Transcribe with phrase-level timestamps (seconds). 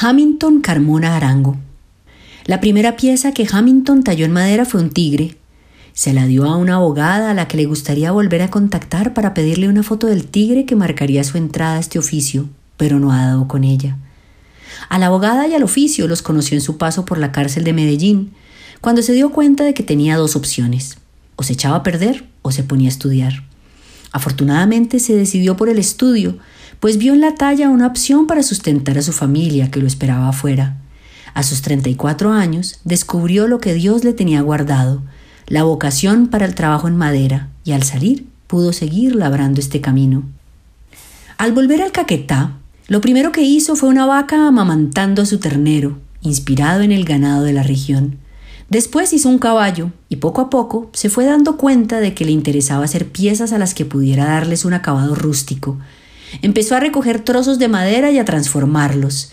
[0.00, 1.56] Hamilton Carmona Arango.
[2.44, 5.38] La primera pieza que Hamilton talló en madera fue un tigre.
[5.92, 9.34] Se la dio a una abogada a la que le gustaría volver a contactar para
[9.34, 13.26] pedirle una foto del tigre que marcaría su entrada a este oficio, pero no ha
[13.26, 13.96] dado con ella.
[14.88, 17.72] A la abogada y al oficio los conoció en su paso por la cárcel de
[17.72, 18.30] Medellín,
[18.80, 20.98] cuando se dio cuenta de que tenía dos opciones,
[21.34, 23.42] o se echaba a perder o se ponía a estudiar.
[24.12, 26.38] Afortunadamente se decidió por el estudio,
[26.80, 30.28] pues vio en la talla una opción para sustentar a su familia que lo esperaba
[30.28, 30.76] afuera.
[31.34, 35.02] A sus 34 años descubrió lo que Dios le tenía guardado,
[35.46, 40.24] la vocación para el trabajo en madera, y al salir pudo seguir labrando este camino.
[41.36, 42.52] Al volver al Caquetá,
[42.88, 47.44] lo primero que hizo fue una vaca amamantando a su ternero, inspirado en el ganado
[47.44, 48.18] de la región.
[48.70, 52.32] Después hizo un caballo y poco a poco se fue dando cuenta de que le
[52.32, 55.78] interesaba hacer piezas a las que pudiera darles un acabado rústico,
[56.42, 59.32] Empezó a recoger trozos de madera y a transformarlos.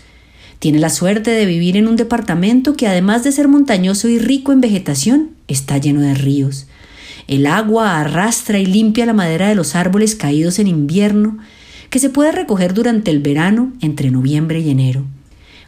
[0.58, 4.52] Tiene la suerte de vivir en un departamento que además de ser montañoso y rico
[4.52, 6.66] en vegetación, está lleno de ríos.
[7.28, 11.38] El agua arrastra y limpia la madera de los árboles caídos en invierno,
[11.90, 15.04] que se puede recoger durante el verano entre noviembre y enero.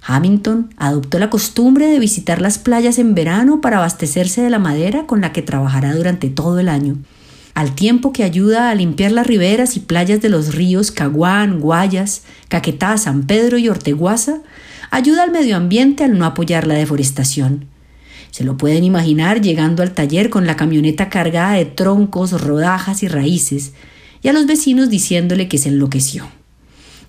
[0.03, 5.07] Hamilton adoptó la costumbre de visitar las playas en verano para abastecerse de la madera
[5.07, 6.97] con la que trabajará durante todo el año
[7.59, 12.23] al tiempo que ayuda a limpiar las riberas y playas de los ríos Caguán, Guayas,
[12.47, 14.43] Caquetá, San Pedro y Orteguaza,
[14.93, 17.65] ayuda al medio ambiente al no apoyar la deforestación.
[18.31, 23.09] Se lo pueden imaginar llegando al taller con la camioneta cargada de troncos, rodajas y
[23.09, 23.73] raíces,
[24.23, 26.29] y a los vecinos diciéndole que se enloqueció.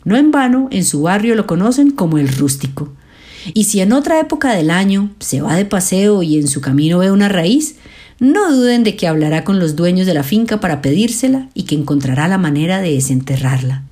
[0.03, 2.91] No en vano, en su barrio lo conocen como el rústico.
[3.53, 6.97] Y si en otra época del año se va de paseo y en su camino
[6.97, 7.75] ve una raíz,
[8.19, 11.75] no duden de que hablará con los dueños de la finca para pedírsela y que
[11.75, 13.83] encontrará la manera de desenterrarla.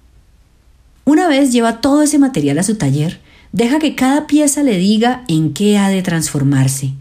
[1.06, 3.22] Una vez lleva todo ese material a su taller,
[3.54, 6.92] deja que cada pieza le diga en qué ha de transformarse.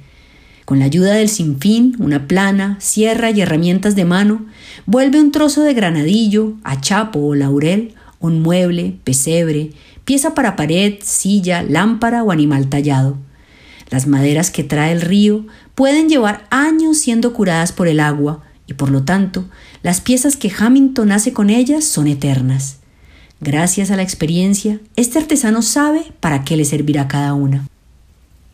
[0.65, 4.47] Con la ayuda del sinfín, una plana, sierra y herramientas de mano,
[4.85, 9.71] vuelve un trozo de granadillo, achapo o laurel, un mueble, pesebre,
[10.05, 13.17] pieza para pared, silla, lámpara o animal tallado.
[13.91, 18.75] Las maderas que trae el río pueden llevar años siendo curadas por el agua y
[18.75, 19.45] por lo tanto
[19.83, 22.79] las piezas que Hamilton hace con ellas son eternas.
[23.41, 27.67] Gracias a la experiencia, este artesano sabe para qué le servirá cada una.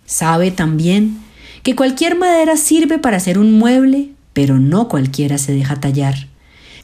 [0.07, 1.19] Sabe también
[1.63, 6.27] que cualquier madera sirve para hacer un mueble, pero no cualquiera se deja tallar.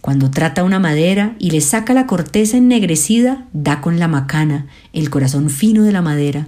[0.00, 5.10] Cuando trata una madera y le saca la corteza ennegrecida, da con la macana, el
[5.10, 6.46] corazón fino de la madera,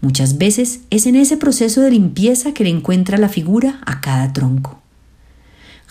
[0.00, 4.32] Muchas veces es en ese proceso de limpieza que le encuentra la figura a cada
[4.32, 4.80] tronco.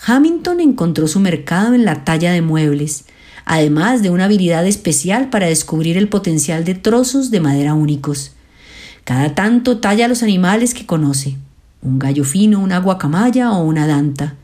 [0.06, 3.04] Hamilton encontró su mercado en la talla de muebles,
[3.44, 8.32] además de una habilidad especial para descubrir el potencial de trozos de madera únicos.
[9.04, 11.36] Cada tanto talla los animales que conoce,
[11.82, 14.36] un gallo fino, una guacamaya o una danta.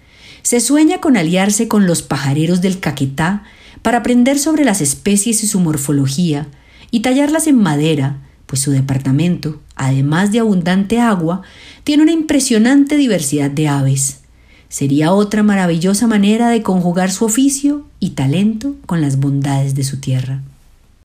[0.43, 3.45] Se sueña con aliarse con los pajareros del Caquetá
[3.83, 6.49] para aprender sobre las especies y su morfología,
[6.91, 11.43] y tallarlas en madera, pues su departamento, además de abundante agua,
[11.83, 14.21] tiene una impresionante diversidad de aves.
[14.69, 20.01] Sería otra maravillosa manera de conjugar su oficio y talento con las bondades de su
[20.01, 20.43] tierra.